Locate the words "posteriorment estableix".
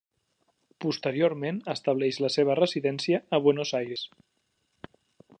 0.85-2.17